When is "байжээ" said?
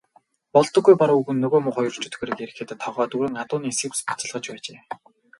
4.51-4.79